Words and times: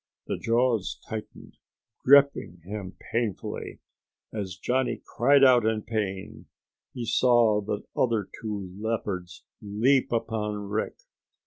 The 0.25 0.39
jaws 0.39 0.99
tightened, 1.07 1.57
gripping 2.03 2.61
him 2.65 2.97
painfully. 3.11 3.81
As 4.33 4.57
Johnny 4.57 4.99
cried 5.05 5.43
out 5.43 5.63
in 5.63 5.83
pain 5.83 6.47
he 6.91 7.05
saw 7.05 7.61
the 7.61 7.83
other 7.95 8.27
two 8.41 8.67
leopards 8.79 9.43
leap 9.61 10.11
upon 10.11 10.67
Rick. 10.69 10.95